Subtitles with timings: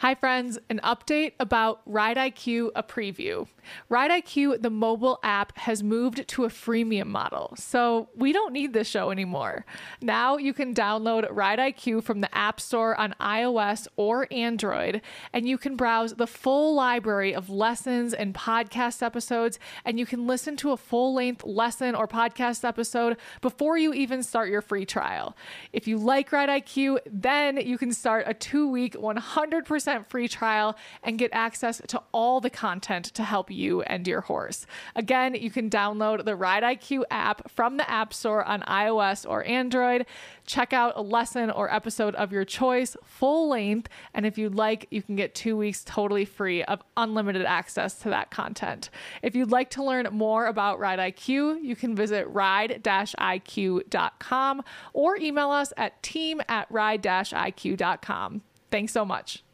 [0.00, 0.60] Hi, friends.
[0.70, 3.48] An update about Ride IQ, a preview.
[3.88, 8.72] Ride IQ, the mobile app, has moved to a freemium model, so we don't need
[8.72, 9.66] this show anymore.
[10.00, 15.48] Now you can download Ride IQ from the App Store on iOS or Android, and
[15.48, 20.56] you can browse the full library of lessons and podcast episodes, and you can listen
[20.58, 25.36] to a full length lesson or podcast episode before you even start your free trial.
[25.72, 30.76] If you like Ride IQ, then you can start a two week, 100% free trial
[31.02, 34.66] and get access to all the content to help you and your horse.
[34.94, 39.44] Again, you can download the Ride IQ app from the App Store on iOS or
[39.44, 40.06] Android.
[40.46, 43.88] Check out a lesson or episode of your choice, full length.
[44.14, 48.10] And if you'd like, you can get two weeks totally free of unlimited access to
[48.10, 48.90] that content.
[49.22, 55.16] If you'd like to learn more about Ride IQ, you can visit ride iq.com or
[55.16, 58.42] email us at team at ride iq.com.
[58.70, 59.44] Thanks so much.